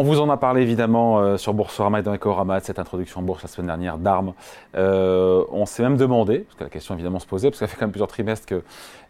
On 0.00 0.04
vous 0.04 0.20
en 0.20 0.30
a 0.30 0.36
parlé 0.36 0.62
évidemment 0.62 1.18
euh, 1.18 1.38
sur 1.38 1.54
Boursorama 1.54 1.98
et 1.98 2.02
dans 2.04 2.14
Ecorama 2.14 2.60
de 2.60 2.64
cette 2.64 2.78
introduction 2.78 3.18
en 3.18 3.24
bourse 3.24 3.42
la 3.42 3.48
semaine 3.48 3.66
dernière 3.66 3.98
d'armes. 3.98 4.32
Euh, 4.76 5.42
on 5.50 5.66
s'est 5.66 5.82
même 5.82 5.96
demandé, 5.96 6.38
parce 6.38 6.54
que 6.54 6.62
la 6.62 6.70
question 6.70 6.94
évidemment 6.94 7.18
se 7.18 7.26
posait, 7.26 7.50
parce 7.50 7.58
ça 7.58 7.66
fait 7.66 7.76
quand 7.76 7.86
même 7.86 7.90
plusieurs 7.90 8.06
trimestres 8.06 8.46
que 8.46 8.62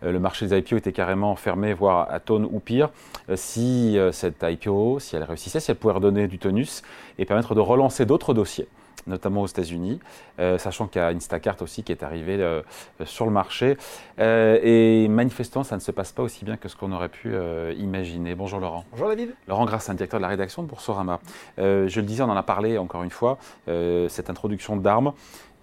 euh, 0.02 0.12
le 0.12 0.18
marché 0.18 0.46
des 0.46 0.56
IPO 0.56 0.79
était 0.79 0.93
carrément 0.93 1.36
fermé, 1.36 1.74
voire 1.74 2.09
à 2.11 2.20
tonne 2.20 2.48
ou 2.50 2.59
pire, 2.59 2.88
si 3.34 3.98
cette 4.12 4.43
IPO, 4.43 4.98
si 4.98 5.14
elle 5.14 5.24
réussissait, 5.24 5.61
si 5.61 5.70
elle 5.70 5.77
pouvait 5.77 5.93
redonner 5.93 6.27
du 6.27 6.38
tonus 6.38 6.82
et 7.18 7.27
permettre 7.27 7.55
de 7.55 7.61
relancer 7.61 8.07
d'autres 8.07 8.32
dossiers 8.32 8.66
notamment 9.09 9.43
aux 9.43 9.46
États-Unis, 9.46 9.98
euh, 10.38 10.59
sachant 10.59 10.86
qu'il 10.86 11.00
y 11.00 11.04
a 11.04 11.08
Instacart 11.08 11.57
aussi 11.61 11.82
qui 11.82 11.93
est 11.93 12.02
arrivé 12.02 12.36
euh, 12.40 12.62
sur 13.04 13.25
le 13.25 13.32
marché. 13.32 13.77
Euh, 14.20 14.58
et 14.62 15.08
manifestement, 15.08 15.64
ça 15.64 15.75
ne 15.75 15.81
se 15.81 15.90
passe 15.90 16.12
pas 16.12 16.22
aussi 16.22 16.44
bien 16.44 16.57
que 16.57 16.68
ce 16.68 16.76
qu'on 16.76 16.93
aurait 16.93 17.08
pu 17.08 17.34
imaginer. 17.76 18.34
Bonjour 18.34 18.61
Laurent. 18.61 18.84
Bonjour 18.93 19.08
David. 19.08 19.34
Laurent 19.46 19.64
Grassin, 19.64 19.94
directeur 19.94 20.21
de 20.21 20.22
la 20.22 20.29
rédaction 20.29 20.62
de 20.62 20.68
Boursorama. 20.68 21.21
je 21.57 22.00
le 22.00 22.03
disais, 22.03 22.22
on 22.22 22.31
en 22.31 22.36
a 22.36 22.43
parlé 22.43 22.79
encore 22.79 23.03
une 23.03 23.11
fois, 23.11 23.39
cette 23.67 24.31
introduction 24.31 24.76
d'armes. 24.76 25.12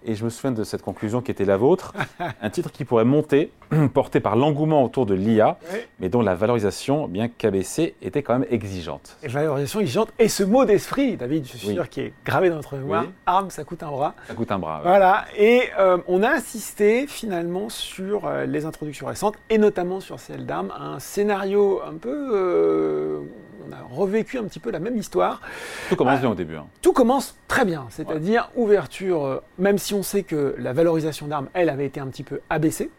Et 0.08 0.14
je 0.14 0.24
me 0.24 0.30
souviens 0.30 0.52
de 0.52 0.62
cette 0.62 0.82
conclusion 0.82 1.20
qui 1.20 1.32
était 1.32 1.44
la 1.44 1.56
vôtre, 1.56 1.92
un 2.40 2.50
titre 2.50 2.70
qui 2.70 2.84
pourrait 2.84 3.04
monter, 3.04 3.50
porté 3.92 4.20
par 4.20 4.36
l'engouement 4.36 4.84
autour 4.84 5.04
de 5.04 5.14
l'IA, 5.14 5.58
mais 5.98 6.08
dont 6.08 6.22
la 6.22 6.36
valorisation, 6.36 7.08
bien 7.08 7.26
qu'abaissée, 7.26 7.96
était 8.02 8.22
quand 8.22 8.38
même 8.38 8.48
exigeante. 8.48 9.16
Et 9.24 9.28
valorisation 9.28 9.80
exigeante, 9.80 10.12
et 10.20 10.28
ce 10.28 10.44
mot 10.44 10.64
d'esprit, 10.64 11.16
David, 11.16 11.44
je 11.46 11.56
suis 11.56 11.74
sûr, 11.74 11.88
qui 11.88 12.02
est 12.02 12.12
gravé 12.24 12.50
dans 12.50 12.56
notre 12.56 12.76
mémoire, 12.76 13.06
arme, 13.26 13.50
ça 13.50 13.64
coûte 13.64 13.82
un 13.82 13.90
bras. 13.90 14.14
Ça 14.28 14.34
coûte 14.34 14.52
un 14.52 14.60
bras. 14.60 14.80
Voilà, 14.84 15.24
et 15.36 15.62
euh, 15.78 15.98
on 16.06 16.22
a 16.22 16.30
assisté 16.30 17.08
finalement 17.08 17.68
sur 17.68 18.26
euh, 18.26 18.46
les 18.46 18.64
introductions 18.64 19.08
récentes, 19.08 19.34
et 19.50 19.58
notamment 19.58 19.98
sur 19.98 20.20
celle 20.20 20.46
d'armes, 20.46 20.72
un 20.78 21.00
scénario 21.00 21.82
un 21.84 21.94
peu... 21.94 22.30
Euh, 22.32 23.20
on 23.66 23.72
a 23.72 23.82
revécu 23.94 24.38
un 24.38 24.44
petit 24.44 24.60
peu 24.60 24.70
la 24.70 24.78
même 24.78 24.96
histoire. 24.96 25.40
Tout 25.88 25.96
commence 25.96 26.20
bien 26.20 26.30
au 26.30 26.34
début. 26.34 26.56
Hein. 26.56 26.66
Tout 26.82 26.92
commence 26.92 27.36
très 27.48 27.64
bien, 27.64 27.86
c'est-à-dire 27.90 28.50
ouverture, 28.56 29.42
même 29.58 29.78
si 29.78 29.94
on 29.94 30.02
sait 30.02 30.22
que 30.22 30.54
la 30.58 30.72
valorisation 30.72 31.26
d'armes, 31.26 31.48
elle, 31.54 31.68
avait 31.68 31.86
été 31.86 32.00
un 32.00 32.06
petit 32.08 32.22
peu 32.22 32.40
abaissée. 32.50 32.90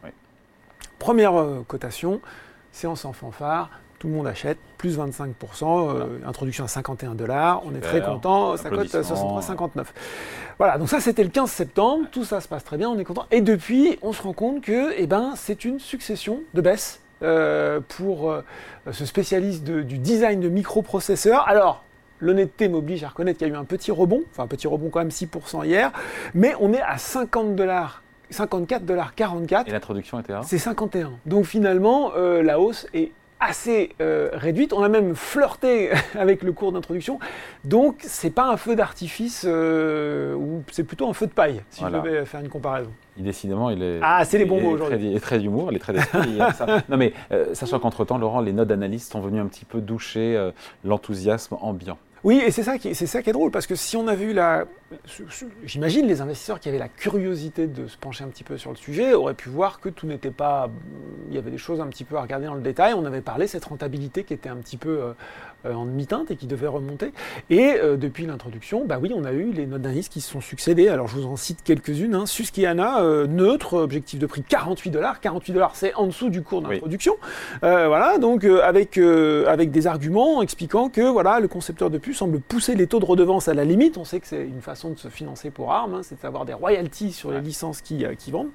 Première 0.99 1.39
euh, 1.39 1.63
cotation, 1.67 2.21
séance 2.71 3.05
en 3.05 3.13
fanfare, 3.13 3.69
tout 3.99 4.07
le 4.07 4.13
monde 4.13 4.27
achète, 4.27 4.57
plus 4.77 4.97
25%, 4.97 5.33
euh, 5.63 6.19
introduction 6.25 6.63
à 6.63 6.67
51 6.67 7.15
dollars, 7.15 7.61
on 7.65 7.73
est 7.73 7.79
très 7.79 8.01
content, 8.01 8.55
ça 8.57 8.69
cote 8.69 8.93
à 8.93 9.01
63,59. 9.01 9.85
Voilà, 10.57 10.77
donc 10.77 10.89
ça 10.89 10.99
c'était 10.99 11.23
le 11.23 11.29
15 11.29 11.49
septembre, 11.49 12.05
tout 12.11 12.23
ça 12.23 12.41
se 12.41 12.47
passe 12.47 12.63
très 12.63 12.77
bien, 12.77 12.89
on 12.89 12.97
est 12.97 13.03
content. 13.03 13.25
Et 13.31 13.41
depuis, 13.41 13.97
on 14.01 14.13
se 14.13 14.21
rend 14.21 14.33
compte 14.33 14.61
que 14.61 14.93
eh 14.97 15.07
ben, 15.07 15.33
c'est 15.35 15.65
une 15.65 15.79
succession 15.79 16.41
de 16.53 16.61
baisses 16.61 17.01
euh, 17.23 17.79
pour 17.87 18.35
ce 18.91 19.05
spécialiste 19.05 19.63
du 19.63 19.97
design 19.97 20.39
de 20.39 20.49
microprocesseurs. 20.49 21.47
Alors, 21.47 21.83
L'honnêteté 22.19 22.67
m'oblige 22.67 23.03
à 23.03 23.09
reconnaître 23.09 23.37
qu'il 23.37 23.47
y 23.47 23.51
a 23.51 23.53
eu 23.53 23.57
un 23.57 23.63
petit 23.63 23.91
rebond, 23.91 24.23
enfin 24.31 24.43
un 24.43 24.47
petit 24.47 24.65
rebond 24.65 24.89
quand 24.89 24.97
même 24.97 25.09
6% 25.09 25.65
hier, 25.65 25.91
mais 26.33 26.55
on 26.59 26.73
est 26.73 26.81
à 26.81 26.97
50 26.97 27.55
dollars 27.55 28.01
54 28.29 28.85
dollars 28.85 29.15
44. 29.15 29.67
Et 29.67 29.71
l'introduction 29.71 30.19
était 30.19 30.33
à 30.33 30.41
C'est 30.43 30.57
51. 30.57 31.13
Donc 31.25 31.45
finalement, 31.45 32.11
euh, 32.15 32.41
la 32.43 32.59
hausse 32.59 32.87
est 32.93 33.11
assez 33.39 33.91
euh, 34.01 34.29
réduite. 34.33 34.73
On 34.73 34.83
a 34.83 34.89
même 34.89 35.15
flirté 35.15 35.91
avec 36.17 36.43
le 36.43 36.51
cours 36.51 36.71
d'introduction. 36.71 37.19
Donc 37.63 37.97
c'est 38.01 38.29
pas 38.29 38.47
un 38.49 38.57
feu 38.57 38.75
d'artifice, 38.75 39.45
euh, 39.47 40.33
ou 40.35 40.63
c'est 40.71 40.83
plutôt 40.83 41.09
un 41.09 41.13
feu 41.13 41.27
de 41.27 41.31
paille, 41.31 41.61
si 41.69 41.83
je 41.83 41.89
devais 41.89 42.25
faire 42.25 42.41
une 42.41 42.49
comparaison. 42.49 42.91
Il, 43.17 43.23
décidément, 43.23 43.69
il 43.69 43.81
est. 43.81 43.99
Ah, 44.01 44.23
c'est 44.25 44.37
les 44.37 44.45
bons 44.45 44.61
mots 44.61 44.71
aujourd'hui. 44.71 45.11
Il 45.11 45.15
est 45.15 45.19
très 45.19 45.39
d'humour, 45.39 45.71
il 45.71 45.75
est 45.75 45.79
très 45.79 45.93
d'esprit. 45.93 46.37
non 46.89 46.97
mais 46.97 47.13
sachant 47.53 47.79
qu'entre-temps, 47.79 48.17
Laurent, 48.17 48.41
les 48.41 48.53
notes 48.53 48.67
d'analyste 48.67 49.11
sont 49.11 49.21
venus 49.21 49.41
un 49.41 49.47
petit 49.47 49.65
peu 49.65 49.81
doucher 49.81 50.51
l'enthousiasme 50.83 51.57
ambiant. 51.61 51.97
Oui, 52.23 52.41
et 52.45 52.51
c'est 52.51 52.63
ça, 52.63 52.77
qui, 52.77 52.95
c'est 52.95 53.05
ça 53.05 53.21
qui 53.21 53.29
est 53.29 53.33
drôle, 53.33 53.51
parce 53.51 53.67
que 53.67 53.75
si 53.75 53.95
on 53.95 54.07
avait 54.07 54.25
eu 54.25 54.33
la... 54.33 54.65
J'imagine 55.63 56.07
les 56.07 56.21
investisseurs 56.21 56.59
qui 56.59 56.67
avaient 56.67 56.77
la 56.77 56.89
curiosité 56.89 57.67
de 57.67 57.87
se 57.87 57.97
pencher 57.97 58.23
un 58.23 58.27
petit 58.27 58.43
peu 58.43 58.57
sur 58.57 58.71
le 58.71 58.75
sujet 58.75 59.13
auraient 59.13 59.33
pu 59.33 59.49
voir 59.49 59.79
que 59.79 59.89
tout 59.89 60.07
n'était 60.07 60.31
pas... 60.31 60.69
Il 61.29 61.35
y 61.35 61.37
avait 61.37 61.51
des 61.51 61.57
choses 61.57 61.81
un 61.81 61.87
petit 61.87 62.03
peu 62.03 62.15
à 62.17 62.21
regarder 62.21 62.45
dans 62.45 62.55
le 62.55 62.61
détail. 62.61 62.93
On 62.93 63.05
avait 63.05 63.21
parlé 63.21 63.45
de 63.45 63.49
cette 63.49 63.65
rentabilité 63.65 64.23
qui 64.23 64.33
était 64.33 64.49
un 64.49 64.57
petit 64.57 64.77
peu 64.77 64.89
euh, 64.89 65.13
euh, 65.65 65.73
en 65.73 65.85
demi-teinte 65.85 66.31
et 66.31 66.35
qui 66.35 66.47
devait 66.47 66.67
remonter. 66.67 67.11
Et 67.49 67.75
euh, 67.75 67.97
depuis 67.97 68.25
l'introduction, 68.25 68.85
bah 68.85 68.97
oui, 69.01 69.11
on 69.15 69.23
a 69.25 69.33
eu 69.33 69.51
les 69.51 69.65
notes 69.65 69.81
d'indice 69.81 70.09
qui 70.09 70.21
se 70.21 70.31
sont 70.31 70.41
succédées. 70.41 70.87
Alors 70.87 71.07
je 71.07 71.15
vous 71.15 71.25
en 71.25 71.35
cite 71.35 71.63
quelques-unes. 71.63 72.15
Hein. 72.15 72.25
Susquehanna, 72.25 73.01
neutre, 73.27 73.73
objectif 73.73 74.19
de 74.19 74.25
prix 74.25 74.43
48 74.43 74.89
dollars. 74.89 75.19
48 75.19 75.53
dollars, 75.53 75.75
c'est 75.75 75.93
en 75.95 76.07
dessous 76.07 76.29
du 76.29 76.41
cours 76.41 76.61
d'introduction. 76.61 77.15
voilà, 77.61 78.17
donc 78.17 78.43
avec, 78.43 78.97
avec 78.97 79.71
des 79.71 79.87
arguments 79.87 80.41
expliquant 80.41 80.89
que 80.89 81.01
voilà, 81.01 81.39
le 81.39 81.47
concepteur 81.47 81.89
de 81.89 81.99
semble 82.13 82.39
pousser 82.39 82.75
les 82.75 82.87
taux 82.87 82.99
de 82.99 83.05
redevance 83.05 83.47
à 83.47 83.53
la 83.53 83.65
limite. 83.65 83.97
On 83.97 84.05
sait 84.05 84.19
que 84.19 84.27
c'est 84.27 84.45
une 84.45 84.61
façon 84.61 84.91
de 84.91 84.97
se 84.97 85.09
financer 85.09 85.49
pour 85.49 85.73
ARM, 85.73 85.95
hein, 85.95 86.01
c'est 86.03 86.21
d'avoir 86.21 86.45
des 86.45 86.53
royalties 86.53 87.11
sur 87.11 87.31
les 87.31 87.41
licences 87.41 87.81
qui, 87.81 88.05
qui 88.17 88.31
vendent. 88.31 88.49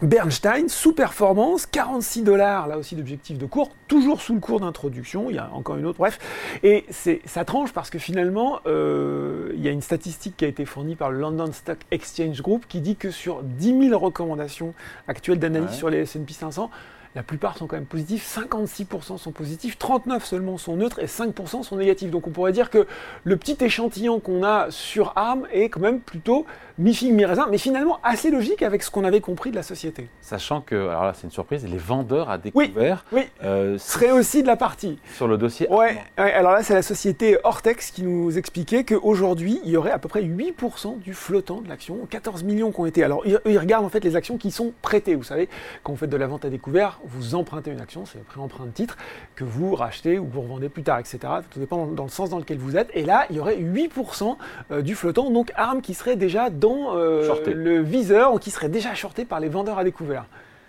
Bernstein, 0.00 0.68
sous-performance, 0.68 1.66
46 1.66 2.22
dollars, 2.22 2.68
là 2.68 2.78
aussi 2.78 2.94
d'objectif 2.94 3.36
de 3.36 3.46
cours, 3.46 3.72
toujours 3.88 4.20
sous 4.20 4.32
le 4.32 4.38
cours 4.38 4.60
d'introduction, 4.60 5.28
il 5.28 5.36
y 5.36 5.38
a 5.38 5.50
encore 5.52 5.76
une 5.76 5.86
autre, 5.86 5.98
bref. 5.98 6.20
Et 6.62 6.86
ça 6.90 7.44
tranche 7.44 7.72
parce 7.72 7.90
que 7.90 7.98
finalement, 7.98 8.60
euh, 8.66 9.50
il 9.54 9.60
y 9.60 9.66
a 9.66 9.72
une 9.72 9.82
statistique 9.82 10.36
qui 10.36 10.44
a 10.44 10.48
été 10.48 10.64
fournie 10.64 10.94
par 10.94 11.10
le 11.10 11.18
London 11.18 11.50
Stock 11.52 11.78
Exchange 11.90 12.40
Group 12.42 12.66
qui 12.68 12.80
dit 12.80 12.94
que 12.94 13.10
sur 13.10 13.42
10 13.42 13.88
000 13.88 13.98
recommandations 13.98 14.72
actuelles 15.08 15.40
d'analyse 15.40 15.72
sur 15.72 15.90
les 15.90 15.98
S&P 15.98 16.32
500, 16.32 16.70
la 17.14 17.22
plupart 17.22 17.56
sont 17.56 17.66
quand 17.66 17.76
même 17.76 17.86
positifs, 17.86 18.38
56% 18.38 19.18
sont 19.18 19.32
positifs, 19.32 19.78
39 19.78 20.24
seulement 20.24 20.58
sont 20.58 20.76
neutres 20.76 20.98
et 21.00 21.06
5% 21.06 21.62
sont 21.62 21.76
négatifs. 21.76 22.10
Donc 22.10 22.26
on 22.26 22.30
pourrait 22.30 22.52
dire 22.52 22.70
que 22.70 22.86
le 23.24 23.36
petit 23.36 23.56
échantillon 23.60 24.20
qu'on 24.20 24.42
a 24.42 24.70
sur 24.70 25.12
ARM 25.16 25.46
est 25.52 25.68
quand 25.68 25.80
même 25.80 26.00
plutôt 26.00 26.46
mi-figue, 26.78 27.12
mi-raisin, 27.12 27.48
mais 27.50 27.58
finalement 27.58 27.98
assez 28.02 28.30
logique 28.30 28.62
avec 28.62 28.82
ce 28.82 28.90
qu'on 28.90 29.04
avait 29.04 29.20
compris 29.20 29.50
de 29.50 29.56
la 29.56 29.62
société. 29.62 30.08
Sachant 30.20 30.60
que, 30.60 30.76
alors 30.76 31.04
là 31.04 31.12
c'est 31.14 31.24
une 31.24 31.32
surprise, 31.32 31.66
les 31.66 31.78
vendeurs 31.78 32.30
à 32.30 32.38
découvert 32.38 33.04
oui, 33.10 33.22
oui. 33.22 33.28
Euh, 33.42 33.78
seraient 33.78 34.12
aussi 34.12 34.42
de 34.42 34.46
la 34.46 34.56
partie. 34.56 34.98
Sur 35.14 35.26
le 35.26 35.36
dossier 35.36 35.68
Ouais, 35.70 35.98
alors 36.16 36.52
là 36.52 36.62
c'est 36.62 36.74
la 36.74 36.82
société 36.82 37.36
Ortex 37.42 37.90
qui 37.90 38.02
nous 38.02 38.38
expliquait 38.38 38.84
qu'aujourd'hui 38.84 39.60
il 39.64 39.70
y 39.70 39.76
aurait 39.76 39.90
à 39.90 39.98
peu 39.98 40.08
près 40.08 40.22
8% 40.22 41.00
du 41.00 41.14
flottant 41.14 41.60
de 41.60 41.68
l'action, 41.68 41.98
14 42.08 42.44
millions 42.44 42.70
qui 42.70 42.80
ont 42.80 42.86
été. 42.86 43.02
Alors 43.02 43.24
ils 43.26 43.58
regardent 43.58 43.84
en 43.84 43.90
fait 43.90 44.04
les 44.04 44.14
actions 44.14 44.38
qui 44.38 44.50
sont 44.50 44.72
prêtées, 44.82 45.14
vous 45.14 45.24
savez, 45.24 45.48
quand 45.82 45.92
vous 45.92 45.98
faites 45.98 46.10
de 46.10 46.16
la 46.16 46.26
vente 46.26 46.44
à 46.44 46.50
découvert, 46.50 46.97
vous 47.04 47.34
empruntez 47.34 47.70
une 47.70 47.80
action, 47.80 48.04
c'est 48.04 48.22
pré-emprunt 48.24 48.66
de 48.66 48.70
titre, 48.70 48.96
que 49.34 49.44
vous 49.44 49.74
rachetez 49.74 50.18
ou 50.18 50.26
vous 50.26 50.40
revendez 50.40 50.68
plus 50.68 50.82
tard, 50.82 50.98
etc. 50.98 51.18
Tout 51.50 51.58
dépend 51.58 51.86
dans, 51.86 52.04
le 52.04 52.10
sens 52.10 52.30
dans 52.30 52.38
lequel 52.38 52.58
vous 52.58 52.76
êtes. 52.76 52.90
Et 52.94 53.04
là 53.04 53.26
il 53.30 53.36
y 53.36 53.40
aurait 53.40 53.56
8% 53.58 54.36
euh, 54.70 54.82
du 54.82 54.94
flottant, 54.94 55.30
donc 55.30 55.52
ARM 55.56 55.80
qui 55.80 55.94
serait 55.94 56.16
déjà 56.16 56.50
dans 56.50 56.96
euh, 56.96 57.28
le 57.46 57.82
viseur 57.82 58.34
ou 58.34 58.38
qui 58.38 58.50
serait 58.50 58.68
déjà 58.68 58.94
shorté 58.94 59.24
par 59.24 59.40
les 59.40 59.48
vendeurs 59.48 59.78
à 59.78 59.84
découvert. 59.84 60.26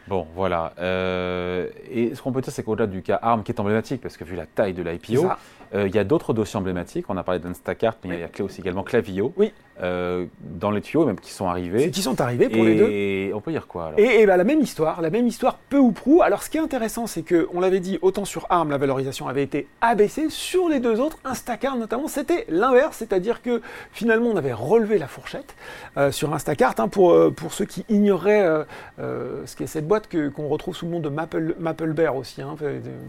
Bon, 0.09 0.25
voilà. 0.35 0.73
Euh, 0.79 1.67
et 1.91 2.15
ce 2.15 2.21
qu'on 2.21 2.31
peut 2.31 2.41
dire, 2.41 2.51
c'est 2.51 2.63
qu'au-delà 2.63 2.87
du 2.87 3.03
cas 3.03 3.19
ARM, 3.21 3.43
qui 3.43 3.51
est 3.51 3.59
emblématique, 3.59 4.01
parce 4.01 4.17
que 4.17 4.23
vu 4.23 4.35
la 4.35 4.47
taille 4.47 4.73
de 4.73 4.81
l'IPO, 4.81 5.29
euh, 5.73 5.87
il 5.87 5.95
y 5.95 5.99
a 5.99 6.03
d'autres 6.03 6.33
dossiers 6.33 6.57
emblématiques. 6.57 7.05
On 7.09 7.17
a 7.17 7.23
parlé 7.23 7.39
d'Instacart, 7.39 7.95
mais 8.05 8.15
il 8.15 8.21
y 8.21 8.23
a 8.23 8.43
aussi 8.43 8.61
également 8.61 8.83
Clavio. 8.83 9.33
Oui. 9.37 9.53
Euh, 9.81 10.25
dans 10.41 10.71
les 10.71 10.81
tuyaux, 10.81 11.05
même 11.05 11.19
qui 11.19 11.31
sont 11.31 11.47
arrivés. 11.47 11.89
Qui 11.89 12.01
sont 12.01 12.19
arrivés 12.19 12.49
pour 12.49 12.65
les 12.65 12.75
deux. 12.75 12.89
Et 12.89 13.31
on 13.33 13.39
peut 13.39 13.51
dire 13.51 13.65
quoi 13.65 13.87
alors? 13.87 13.99
Et, 13.99 14.25
bah, 14.25 14.35
la 14.35 14.43
même 14.43 14.59
histoire, 14.59 15.01
la 15.01 15.09
même 15.09 15.25
histoire 15.25 15.57
peu 15.69 15.77
ou 15.77 15.93
prou. 15.93 16.21
Alors 16.21 16.43
ce 16.43 16.49
qui 16.49 16.57
est 16.57 16.61
intéressant, 16.61 17.07
c'est 17.07 17.21
que 17.21 17.47
on 17.53 17.61
l'avait 17.61 17.79
dit, 17.79 17.97
autant 18.01 18.25
sur 18.25 18.45
ARM, 18.49 18.71
la 18.71 18.77
valorisation 18.77 19.29
avait 19.29 19.43
été 19.43 19.67
abaissée. 19.79 20.29
Sur 20.29 20.67
les 20.67 20.81
deux 20.81 20.99
autres, 20.99 21.17
Instacart 21.23 21.77
notamment, 21.77 22.09
c'était 22.09 22.45
l'inverse, 22.49 22.97
c'est-à-dire 22.97 23.41
que 23.41 23.61
finalement 23.93 24.29
on 24.31 24.35
avait 24.35 24.51
relevé 24.51 24.97
la 24.97 25.07
fourchette 25.07 25.55
euh, 25.95 26.11
sur 26.11 26.33
Instacart. 26.33 26.75
Hein, 26.79 26.89
pour, 26.89 27.33
pour 27.33 27.53
ceux 27.53 27.65
qui 27.65 27.85
ignoraient 27.87 28.65
ce 28.97 29.55
qu'est 29.55 29.67
cette 29.67 29.87
boîte 29.87 30.09
qu'on 30.09 30.47
retrouve 30.49 30.75
sous 30.75 30.87
le 30.87 30.91
nom 30.91 30.99
de 30.99 31.09
Maple, 31.09 31.55
Maple 31.57 31.93
Bear 31.93 32.17
aussi. 32.17 32.41
Hein. 32.41 32.55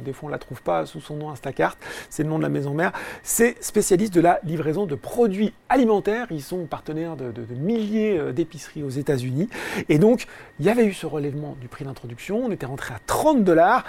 Des 0.04 0.12
fois 0.12 0.28
on 0.28 0.32
la 0.32 0.38
trouve 0.38 0.62
pas 0.62 0.86
sous 0.86 1.00
son 1.00 1.16
nom 1.16 1.30
Instacart, 1.30 1.76
c'est 2.10 2.22
le 2.22 2.28
nom 2.28 2.38
de 2.38 2.42
la 2.42 2.49
maison 2.50 2.74
mère, 2.74 2.92
c'est 3.22 3.62
spécialiste 3.62 4.14
de 4.14 4.20
la 4.20 4.40
livraison 4.44 4.86
de 4.86 4.94
produits 4.94 5.52
alimentaires. 5.68 6.26
Ils 6.30 6.42
sont 6.42 6.66
partenaires 6.66 7.16
de, 7.16 7.32
milliers 7.54 8.18
euh, 8.18 8.32
d'épiceries 8.32 8.82
aux 8.82 8.90
États-Unis. 8.90 9.48
Et 9.88 9.98
donc, 9.98 10.26
il 10.58 10.66
y 10.66 10.68
avait 10.68 10.84
eu 10.84 10.92
ce 10.92 11.06
relèvement 11.06 11.56
du 11.60 11.68
prix 11.68 11.84
d'introduction. 11.84 12.44
On 12.44 12.50
était 12.50 12.66
rentré 12.66 12.94
à 12.94 12.98
30 13.06 13.44
dollars. 13.44 13.84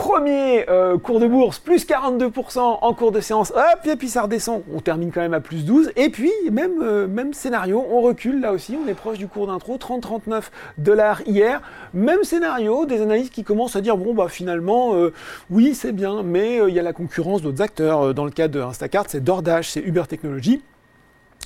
Premier 0.00 0.64
euh, 0.70 0.96
cours 0.96 1.20
de 1.20 1.26
bourse, 1.26 1.58
plus 1.58 1.86
42% 1.86 2.58
en 2.58 2.94
cours 2.94 3.12
de 3.12 3.20
séance, 3.20 3.50
hop, 3.50 3.86
et 3.86 3.96
puis 3.96 4.08
ça 4.08 4.22
redescend. 4.22 4.62
On 4.74 4.80
termine 4.80 5.12
quand 5.12 5.20
même 5.20 5.34
à 5.34 5.40
plus 5.40 5.66
12. 5.66 5.92
Et 5.94 6.08
puis, 6.08 6.32
même, 6.50 6.80
euh, 6.80 7.06
même 7.06 7.34
scénario, 7.34 7.84
on 7.90 8.00
recule 8.00 8.40
là 8.40 8.54
aussi, 8.54 8.78
on 8.82 8.88
est 8.88 8.94
proche 8.94 9.18
du 9.18 9.28
cours 9.28 9.46
d'intro, 9.46 9.76
30-39 9.76 10.44
dollars 10.78 11.20
hier. 11.26 11.60
Même 11.92 12.24
scénario, 12.24 12.86
des 12.86 13.02
analystes 13.02 13.34
qui 13.34 13.44
commencent 13.44 13.76
à 13.76 13.82
dire, 13.82 13.98
bon, 13.98 14.14
bah 14.14 14.28
finalement, 14.30 14.94
euh, 14.94 15.12
oui, 15.50 15.74
c'est 15.74 15.92
bien, 15.92 16.22
mais 16.22 16.60
il 16.66 16.74
y 16.74 16.78
a 16.78 16.82
la 16.82 16.94
concurrence 16.94 17.42
d'autres 17.42 17.60
acteurs. 17.60 18.14
Dans 18.14 18.24
le 18.24 18.30
cas 18.30 18.48
de 18.48 18.58
Instacart, 18.58 19.04
c'est 19.06 19.22
DoorDash, 19.22 19.68
c'est 19.68 19.80
Uber 19.80 20.04
Technologies 20.08 20.62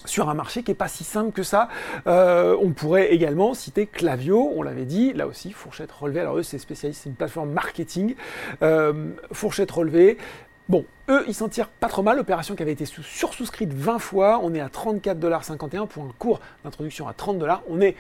sur 0.05 0.29
un 0.29 0.35
marché 0.35 0.63
qui 0.63 0.71
n'est 0.71 0.77
pas 0.77 0.89
si 0.89 1.05
simple 1.05 1.33
que 1.33 1.43
ça. 1.43 1.69
Euh, 2.07 2.57
on 2.61 2.71
pourrait 2.71 3.13
également 3.13 3.55
citer 3.55 3.87
Clavio, 3.87 4.53
on 4.55 4.63
l'avait 4.63 4.85
dit, 4.85 5.13
là 5.13 5.27
aussi, 5.27 5.53
fourchette 5.53 5.93
relevée. 5.93 6.21
Alors 6.21 6.39
eux, 6.39 6.43
c'est 6.43 6.59
spécialiste, 6.59 7.03
c'est 7.05 7.09
une 7.09 7.17
plateforme 7.17 7.51
marketing. 7.51 8.15
Euh, 8.63 9.11
fourchette 9.33 9.71
relevée, 9.71 10.19
Bon, 10.71 10.87
eux, 11.11 11.25
ils 11.29 11.35
s'en 11.35 11.51
tirent 11.51 11.69
pas 11.69 11.89
trop 11.89 12.03
mal. 12.03 12.17
L'opération 12.17 12.55
qui 12.55 12.63
avait 12.63 12.73
été 12.73 12.87
sursouscrite 12.87 13.71
20 13.71 13.99
fois, 13.99 14.41
on 14.43 14.55
est 14.55 14.61
à 14.61 14.69
34,51$ 14.69 15.87
pour 15.89 16.05
un 16.05 16.13
cours 16.19 16.41
d'introduction 16.65 17.07
à 17.07 17.13
30$. 17.13 17.61
On 17.69 17.83
est 17.83 17.97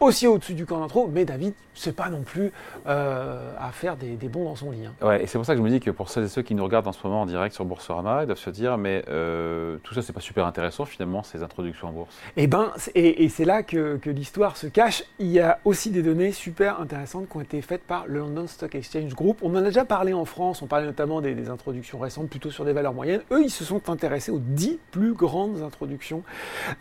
aussi 0.00 0.26
au-dessus 0.26 0.54
du 0.54 0.66
camp 0.66 0.80
d'intro, 0.80 1.08
mais 1.12 1.24
David, 1.24 1.54
c'est 1.74 1.94
pas 1.94 2.08
non 2.08 2.22
plus 2.22 2.52
euh, 2.86 3.52
à 3.58 3.70
faire 3.70 3.96
des, 3.96 4.16
bons 4.28 4.44
dans 4.44 4.56
son 4.56 4.70
lit. 4.70 4.86
Hein. 4.86 5.06
Ouais, 5.06 5.22
et 5.22 5.26
c'est 5.26 5.38
pour 5.38 5.46
ça 5.46 5.54
que 5.54 5.58
je 5.58 5.62
me 5.62 5.70
dis 5.70 5.80
que 5.80 5.90
pour 5.90 6.08
celles 6.08 6.24
et 6.24 6.28
ceux 6.28 6.42
qui 6.42 6.54
nous 6.54 6.64
regardent 6.64 6.88
en 6.88 6.92
ce 6.92 7.06
moment 7.06 7.22
en 7.22 7.26
direct 7.26 7.54
sur 7.54 7.64
Boursorama, 7.64 8.22
ils 8.22 8.26
doivent 8.26 8.38
se 8.38 8.50
dire, 8.50 8.78
mais 8.78 9.04
euh, 9.08 9.76
tout 9.82 9.94
ça, 9.94 10.02
c'est 10.02 10.12
pas 10.12 10.20
super 10.20 10.46
intéressant 10.46 10.84
finalement, 10.84 11.22
ces 11.22 11.42
introductions 11.42 11.88
en 11.88 11.92
bourse. 11.92 12.14
Eh 12.36 12.46
ben, 12.46 12.72
et, 12.94 13.28
c'est 13.28 13.44
là 13.44 13.62
que, 13.62 13.98
l'histoire 14.06 14.56
se 14.56 14.66
cache. 14.66 15.04
Il 15.18 15.28
y 15.28 15.40
a 15.40 15.58
aussi 15.64 15.90
des 15.90 16.02
données 16.02 16.32
super 16.32 16.80
intéressantes 16.80 17.28
qui 17.28 17.36
ont 17.36 17.40
été 17.40 17.60
faites 17.60 17.82
par 17.82 18.06
le 18.06 18.20
London 18.20 18.46
Stock 18.46 18.74
Exchange 18.74 19.14
Group. 19.14 19.38
On 19.42 19.50
en 19.52 19.56
a 19.56 19.62
déjà 19.62 19.84
parlé 19.84 20.12
en 20.12 20.24
France, 20.24 20.62
on 20.62 20.66
parlait 20.66 20.86
notamment 20.86 21.20
des, 21.20 21.34
des 21.34 21.50
introductions 21.50 21.98
récentes, 21.98 22.28
plutôt 22.28 22.50
sur 22.50 22.64
des 22.64 22.72
valeurs 22.72 22.94
moyennes. 22.94 23.22
Eux, 23.30 23.42
ils 23.42 23.50
se 23.50 23.64
sont 23.64 23.90
intéressés 23.90 24.30
aux 24.30 24.38
10 24.38 24.78
plus 24.90 25.12
grandes 25.12 25.62
introductions 25.62 26.22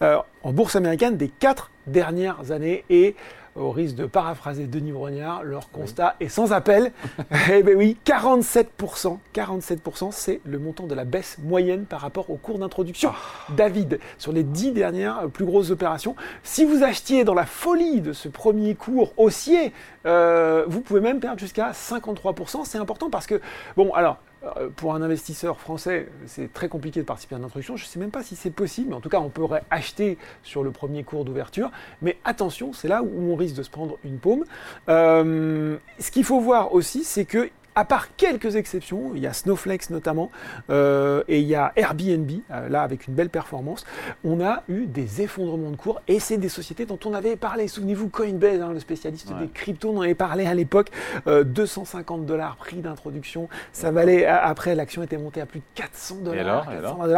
euh, 0.02 0.20
en 0.46 0.54
bourse 0.54 0.76
américaine 0.76 1.18
des 1.18 1.28
4 1.28 1.72
dernières 1.88 2.52
années 2.52 2.86
et 2.92 3.16
au 3.56 3.72
risque 3.72 3.96
de 3.96 4.06
paraphraser 4.06 4.68
Denis 4.68 4.92
Brognard, 4.92 5.44
leur 5.44 5.72
constat 5.72 6.16
est 6.20 6.28
sans 6.28 6.52
appel. 6.52 6.92
eh 7.52 7.64
bien 7.64 7.74
oui, 7.74 7.98
47%, 8.06 9.18
47%, 9.34 10.10
c'est 10.12 10.42
le 10.46 10.60
montant 10.60 10.88
de 10.88 10.94
la 10.94 11.06
baisse 11.06 11.38
moyenne 11.42 11.86
par 11.86 12.02
rapport 12.02 12.30
au 12.30 12.36
cours 12.36 12.60
d'introduction. 12.60 13.12
Ah. 13.14 13.54
David, 13.56 14.00
sur 14.18 14.34
les 14.34 14.44
10 14.44 14.74
dernières 14.74 15.30
plus 15.30 15.46
grosses 15.46 15.72
opérations, 15.72 16.16
si 16.44 16.66
vous 16.66 16.84
achetiez 16.84 17.24
dans 17.24 17.34
la 17.34 17.46
folie 17.46 18.02
de 18.02 18.14
ce 18.14 18.28
premier 18.28 18.76
cours 18.76 19.14
haussier, 19.18 19.72
euh, 20.06 20.66
vous 20.68 20.82
pouvez 20.82 21.00
même 21.00 21.20
perdre 21.20 21.40
jusqu'à 21.40 21.72
53%. 21.72 22.66
C'est 22.66 22.78
important 22.78 23.10
parce 23.10 23.26
que, 23.26 23.40
bon, 23.78 23.94
alors, 23.94 24.18
euh, 24.18 24.25
pour 24.76 24.94
un 24.94 25.02
investisseur 25.02 25.60
français, 25.60 26.08
c'est 26.26 26.52
très 26.54 26.68
compliqué 26.68 27.00
de 27.00 27.06
participer 27.06 27.36
à 27.36 27.38
une 27.38 27.44
introduction. 27.44 27.78
Je 27.78 27.86
ne 27.86 27.88
sais 27.88 28.00
même 28.00 28.12
pas 28.12 28.24
si 28.24 28.36
c'est 28.36 28.52
possible, 28.52 28.90
mais 28.90 28.96
en 28.96 29.02
tout 29.02 29.10
cas, 29.10 29.20
on 29.20 29.30
pourrait 29.30 29.64
acheter 29.70 30.18
sur 30.44 30.64
le 30.64 30.72
premier 30.72 31.04
cours 31.04 31.26
d'ouverture. 31.26 31.72
Mais 32.02 32.18
attention, 32.26 32.74
c'est 32.74 32.88
là 32.88 33.04
où 33.04 33.32
on 33.32 33.36
risque 33.36 33.56
de 33.56 33.64
se 33.64 33.70
prendre 33.70 33.98
une 34.04 34.18
paume. 34.18 34.46
Euh, 34.90 35.78
ce 36.00 36.12
qu'il 36.12 36.24
faut 36.24 36.40
voir 36.40 36.74
aussi, 36.74 37.04
c'est 37.04 37.26
que 37.26 37.50
à 37.76 37.84
part 37.84 38.16
quelques 38.16 38.56
exceptions, 38.56 39.12
il 39.16 39.22
y 39.22 39.28
a 39.28 39.34
Snowflakes 39.34 39.90
notamment, 39.90 40.32
euh, 40.70 41.24
et 41.28 41.42
il 41.42 41.48
y 41.48 41.56
a 41.56 41.74
Airbnb, 41.76 42.32
euh, 42.52 42.70
là 42.70 42.82
avec 42.82 43.08
une 43.08 43.14
belle 43.14 43.30
performance, 43.30 43.86
on 44.24 44.42
a 44.42 44.64
eu 44.70 44.86
des 44.86 45.22
effondrements 45.22 45.72
de 45.72 45.76
cours, 45.76 46.02
et 46.08 46.20
c'est 46.22 46.38
des 46.38 46.48
sociétés 46.48 46.86
dont 46.86 47.00
on 47.06 47.14
avait 47.14 47.36
parlé. 47.36 47.68
Souvenez-vous, 47.68 48.08
Coinbase, 48.08 48.62
hein, 48.62 48.72
le 48.72 48.80
spécialiste 48.80 49.34
des 49.38 49.50
cryptos, 49.50 49.90
on 49.90 49.98
en 49.98 50.02
avait 50.02 50.16
parlé 50.16 50.46
à 50.46 50.54
l'époque, 50.54 50.90
250 51.28 52.22
euh, 52.22 52.24
dollars 52.24 52.56
prix 52.56 52.78
d'introduction, 52.78 53.50
ça 53.74 53.92
valait, 53.92 54.26
après 54.26 54.74
l'action 54.74 55.04
était 55.04 55.18
montée 55.18 55.42
à 55.42 55.46
plus 55.46 55.60
de 55.60 55.66
400 55.76 56.16
dollars. 56.24 56.66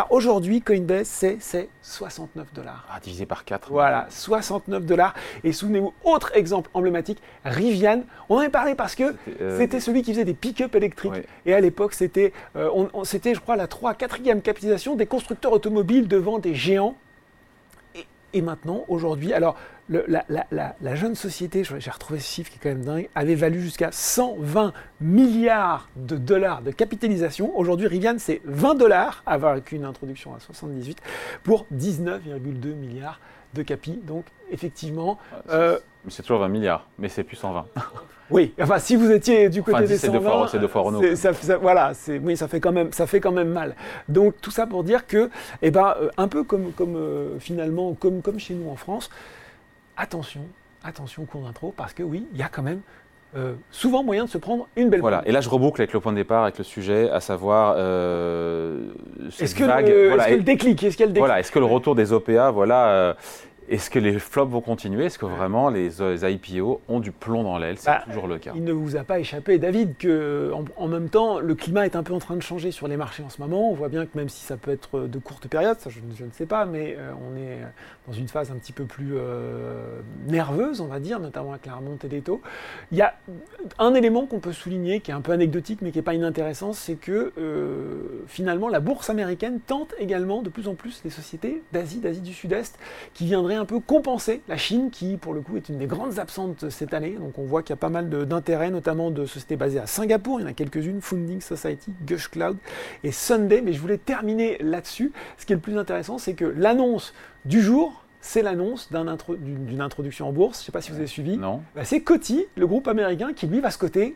Aujourd'hui, 0.10 0.62
Coinbase, 0.62 1.08
c'est 1.08 1.70
69 1.84 2.54
dollars. 2.54 2.86
Ah, 2.92 3.00
divisé 3.00 3.28
par 3.28 3.46
4. 3.46 3.70
Voilà, 3.72 4.08
69 4.10 4.86
dollars. 4.86 5.14
Et 5.44 5.52
souvenez-vous, 5.52 5.94
autre 6.04 6.32
exemple 6.34 6.72
emblématique, 6.74 7.22
Rivian, 7.46 8.02
on 8.30 8.36
en 8.36 8.40
avait 8.40 8.50
parlé 8.50 8.74
parce 8.74 8.96
que 8.96 9.16
c'était 9.58 9.80
celui 9.80 10.02
qui 10.02 10.14
faisait 10.14 10.26
des 10.26 10.34
pick-up 10.48 10.76
électrique. 10.76 11.14
Et 11.46 11.54
à 11.54 11.60
l'époque, 11.60 11.94
c'était, 11.94 12.32
euh, 12.56 12.70
c'était, 13.04 13.34
je 13.34 13.42
crois, 13.42 13.58
la 13.58 13.68
3 13.68 13.94
4e 13.94 14.42
capitalisation 14.42 14.96
des 14.96 15.06
constructeurs 15.06 15.52
automobiles 15.52 16.08
devant 16.08 16.40
des 16.40 16.56
géants. 16.56 16.96
Et, 18.34 18.42
maintenant, 18.42 18.86
aujourd'hui, 18.88 19.34
alors, 19.34 19.58
la, 19.90 20.96
jeune 20.96 21.16
société, 21.16 21.64
j'ai 21.64 21.90
retrouvé 21.90 22.20
ce 22.20 22.32
chiffre 22.32 22.52
qui 22.52 22.58
est 22.58 22.60
quand 22.62 22.70
même 22.70 22.86
dingue, 22.86 23.10
avait 23.16 23.36
valu 23.36 23.62
jusqu'à 23.62 23.92
120 23.92 24.74
milliards 25.02 25.90
de 25.96 26.18
dollars 26.18 26.62
de 26.62 26.72
capitalisation. 26.72 27.58
Aujourd'hui, 27.58 27.88
Rivian, 27.88 28.16
c'est 28.20 28.42
20 28.46 28.76
dollars, 28.76 29.24
avec 29.26 29.72
une 29.72 29.86
introduction 29.86 30.36
à 30.36 30.40
78, 30.40 31.00
pour 31.44 31.66
19,2 31.74 32.74
milliards 32.74 33.20
de 33.20 33.37
capi. 33.64 34.00
Donc, 34.04 34.26
effectivement. 34.52 35.18
Euh, 35.50 35.80
c'est 36.10 36.22
toujours 36.22 36.40
20 36.40 36.48
milliards, 36.48 36.88
mais 36.98 37.10
c'est 37.10 37.24
plus 37.24 37.36
120. 37.36 37.66
oui, 38.30 38.54
enfin, 38.60 38.80
si 38.80 38.96
vous 38.96 39.12
étiez 39.12 39.50
du 39.50 39.64
côté 39.64 39.86
des 39.86 39.98
120, 39.98 40.48
c'est 40.48 40.60
deux 40.60 40.68
fois 40.68 40.82
Renault. 40.82 41.16
Ça, 41.16 41.32
voilà, 41.58 41.92
oui, 42.22 42.38
ça 42.38 42.48
fait 42.48 42.60
quand 42.60 42.72
même, 42.72 42.92
ça 42.92 43.08
fait 43.08 43.20
quand 43.20 43.32
même 43.32 43.50
mal. 43.50 43.76
Donc 44.08 44.36
tout 44.42 44.52
ça 44.52 44.68
pour 44.68 44.84
dire 44.84 45.06
que, 45.08 45.30
eh 45.62 45.72
ben, 45.72 45.96
euh, 46.00 46.10
un 46.18 46.28
peu 46.28 46.44
comme, 46.44 46.72
comme 46.72 46.96
euh, 46.96 47.40
finalement, 47.40 47.94
comme, 47.94 48.22
comme 48.22 48.40
chez 48.40 48.54
nous 48.54 48.70
en 48.70 48.76
France, 48.76 49.10
attention, 49.98 50.42
attention 50.84 51.26
cours 51.26 51.42
d'intro, 51.42 51.74
parce 51.76 51.94
que 51.94 52.04
oui, 52.04 52.26
il 52.34 52.40
y 52.40 52.44
a 52.44 52.50
quand 52.50 52.64
même 52.64 52.82
souvent 53.72 54.04
moyen 54.04 54.26
de 54.26 54.30
se 54.30 54.38
prendre 54.38 54.68
une 54.76 54.90
belle 54.90 55.02
Voilà, 55.02 55.22
et 55.26 55.32
là 55.32 55.42
je 55.42 55.50
reboucle 55.50 55.82
avec 55.82 55.94
le 55.94 56.00
point 56.00 56.12
de 56.12 56.18
départ, 56.18 56.44
avec 56.44 56.58
le 56.58 56.64
sujet, 56.64 57.10
à 57.10 57.20
savoir. 57.20 57.74
est-ce 59.40 59.56
que, 59.56 59.64
le 59.64 60.42
déclic 60.42 60.84
Est-ce 60.84 60.98
qu'il 60.98 61.14
Voilà, 61.18 61.40
est-ce 61.40 61.52
que 61.52 61.60
le 61.60 61.66
retour 61.66 61.96
des 61.96 62.14
OPA, 62.14 62.52
voilà, 62.52 63.16
est-ce 63.70 63.90
que 63.90 64.00
les 64.00 64.18
flops 64.20 64.52
vont 64.52 64.62
continuer? 64.62 65.06
Est-ce 65.06 65.20
que 65.20 65.26
vraiment 65.26 65.70
les, 65.70 66.02
IPO 66.02 66.82
ont 66.88 67.00
du 67.00 67.12
plomb 67.12 67.44
dans 67.44 67.58
l'aile? 67.58 67.78
C'est 67.78 67.90
bah, 67.90 68.04
toujours 68.06 68.28
le 68.28 68.38
cas. 68.38 68.54
Il 68.56 68.64
ne 68.64 68.72
vous 68.72 68.96
a 68.96 69.04
pas 69.04 69.20
échappé, 69.20 69.58
David, 69.58 69.98
que 69.98 70.54
en, 70.78 70.88
même 70.88 71.10
temps, 71.10 71.40
le 71.40 71.54
climat 71.54 71.86
est 71.86 71.96
un 71.96 72.04
peu 72.04 72.14
en 72.14 72.20
train 72.20 72.36
de 72.36 72.42
changer 72.42 72.72
sur 72.72 72.88
les 72.88 72.96
marchés 72.96 73.24
en 73.24 73.30
ce 73.30 73.42
moment. 73.42 73.70
On 73.70 73.74
voit 73.74 73.90
bien 73.90 74.06
que 74.06 74.18
même 74.18 74.30
si 74.30 74.44
ça 74.44 74.56
peut 74.56 74.72
être 74.72 75.02
de 75.02 75.20
courte 75.20 75.48
période, 75.48 75.78
ça 75.80 75.90
je, 75.90 76.00
ne 76.00 76.32
sais 76.32 76.46
pas, 76.46 76.66
mais 76.66 76.96
euh, 76.98 77.12
on 77.30 77.36
est 77.36 77.60
dans 78.08 78.14
une 78.14 78.30
phase 78.30 78.52
un 78.52 78.56
petit 78.56 78.72
peu 78.72 78.86
plus 78.86 79.14
euh, 79.16 80.00
nerveuse, 80.28 80.80
on 80.80 80.88
va 80.88 81.00
dire, 81.00 81.20
notamment 81.20 81.52
avec 81.52 81.66
la 81.66 81.76
remontée 81.76 82.08
des 82.08 82.22
taux. 82.22 82.42
Il 82.92 82.98
y 82.98 83.02
a 83.02 83.16
un 83.80 83.94
élément 83.94 84.26
qu'on 84.26 84.40
peut 84.40 84.54
souligner 84.54 85.02
qui 85.02 85.12
est 85.12 85.14
un 85.14 85.22
peu 85.22 85.34
anecdotique, 85.34 85.80
mais 85.82 85.92
qui 85.92 85.98
n'est 85.98 86.04
pas 86.04 86.14
inintéressant, 86.14 86.72
c'est 86.72 86.96
que 86.96 87.34
euh, 87.38 88.24
finalement 88.28 88.70
la 88.70 88.80
bourse 88.80 89.10
américaine 89.10 89.60
tente 89.60 89.94
également 90.00 90.42
de 90.42 90.50
plus 90.50 90.70
en 90.70 90.76
plus 90.76 91.02
les 91.04 91.10
sociétés 91.10 91.64
d'Asie, 91.74 92.00
d'Asie 92.00 92.22
du 92.22 92.34
Sud-Est, 92.34 92.80
qui 93.14 93.26
viendraient 93.26 93.57
un 93.58 93.66
peu 93.66 93.80
compenser 93.80 94.42
la 94.48 94.58
Chine, 94.58 94.90
qui 94.92 95.18
pour 95.18 95.34
le 95.34 95.42
coup 95.42 95.58
est 95.58 95.70
une 95.70 95.78
des 95.78 95.88
grandes 95.88 96.20
absentes 96.20 96.70
cette 96.70 96.94
année. 96.94 97.18
Donc 97.20 97.38
on 97.38 97.44
voit 97.44 97.62
qu'il 97.62 97.72
y 97.72 97.74
a 97.74 97.78
pas 97.78 97.90
mal 97.90 98.10
d'intérêts, 98.10 98.70
notamment 98.70 99.12
de 99.12 99.26
sociétés 99.26 99.56
basées 99.56 99.80
à 99.80 99.88
Singapour. 99.88 100.40
Il 100.40 100.44
y 100.44 100.46
en 100.46 100.50
a 100.50 100.54
quelques-unes, 100.54 101.02
Funding 101.02 101.42
Society, 101.42 101.94
Gush 102.06 102.30
Cloud 102.30 102.58
et 103.04 103.12
Sunday. 103.12 103.62
Mais 103.62 103.74
je 103.74 103.82
voulais 103.82 103.98
terminer 103.98 104.58
là-dessus. 104.60 105.12
Ce 105.38 105.46
qui 105.46 105.54
est 105.54 105.56
le 105.56 105.62
plus 105.62 105.78
intéressant, 105.78 106.18
c'est 106.18 106.34
que 106.34 106.46
l'annonce 106.46 107.14
du 107.46 107.62
jour, 107.62 108.04
c'est 108.22 108.42
l'annonce 108.42 108.90
d'une 108.92 109.82
introduction 109.82 110.28
en 110.28 110.34
bourse. 110.34 110.60
Je 110.60 110.64
ne 110.64 110.66
sais 110.66 110.72
pas 110.72 110.82
si 110.82 110.92
vous 110.92 110.98
avez 110.98 111.08
suivi. 111.08 111.38
Non. 111.38 111.62
Bah, 111.76 111.84
c'est 111.84 112.02
Coty, 112.02 112.46
le 112.56 112.68
groupe 112.68 112.88
américain, 112.88 113.34
qui 113.34 113.48
lui 113.48 113.60
va 113.60 113.72
se 113.72 113.78
coter 113.78 114.16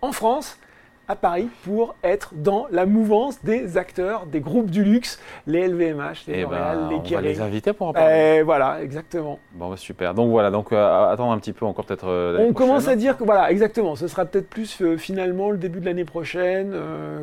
en 0.00 0.12
France 0.12 0.58
à 1.08 1.16
Paris 1.16 1.48
pour 1.64 1.94
être 2.02 2.32
dans 2.34 2.66
la 2.70 2.86
mouvance 2.86 3.42
des 3.44 3.76
acteurs 3.76 4.26
des 4.26 4.40
groupes 4.40 4.70
du 4.70 4.84
luxe, 4.84 5.20
les 5.46 5.68
LVMH, 5.68 6.26
les 6.26 6.34
eh 6.34 6.42
L'Oréal, 6.42 6.78
ben, 6.78 6.88
les 6.90 7.02
Kering. 7.02 7.12
On 7.12 7.16
va 7.16 7.20
les 7.22 7.40
inviter 7.40 7.72
pour 7.72 7.88
en 7.88 7.92
parler. 7.92 8.38
Et 8.38 8.42
voilà, 8.42 8.82
exactement. 8.82 9.38
Bon, 9.52 9.70
bah, 9.70 9.76
super. 9.76 10.14
Donc 10.14 10.30
voilà, 10.30 10.50
donc 10.50 10.72
euh, 10.72 11.10
attendre 11.10 11.32
un 11.32 11.38
petit 11.38 11.52
peu 11.52 11.66
encore 11.66 11.84
peut-être. 11.84 12.08
Euh, 12.08 12.38
on 12.38 12.52
commence 12.52 12.88
à 12.88 12.96
dire 12.96 13.16
que 13.16 13.24
voilà, 13.24 13.50
exactement. 13.50 13.96
Ce 13.96 14.08
sera 14.08 14.24
peut-être 14.24 14.48
plus 14.48 14.80
euh, 14.80 14.96
finalement 14.96 15.50
le 15.50 15.58
début 15.58 15.80
de 15.80 15.86
l'année 15.86 16.04
prochaine, 16.04 16.74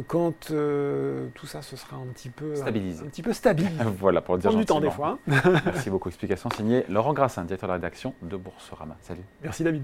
quand 0.07 0.51
tout 1.33 1.45
ça 1.45 1.61
se 1.61 1.75
sera 1.75 1.97
un 1.97 2.11
petit 2.13 2.29
peu 2.29 2.55
stabilisé. 2.55 3.03
Un, 3.05 3.09
petit 3.09 3.23
peu 3.23 3.33
stabilisé. 3.33 3.83
voilà 3.99 4.21
pour 4.21 4.35
le 4.35 4.41
dire. 4.41 4.53
du 4.53 4.65
temps 4.65 4.79
des 4.79 4.89
fois. 4.91 5.17
Merci 5.65 5.89
beaucoup. 5.89 6.09
Explication 6.09 6.49
signée 6.49 6.83
Laurent 6.89 7.13
Grassin, 7.13 7.43
directeur 7.43 7.67
de 7.67 7.71
la 7.71 7.75
rédaction 7.75 8.13
de 8.21 8.35
Boursorama. 8.37 8.97
Salut. 9.01 9.23
Merci 9.41 9.63
David. 9.63 9.83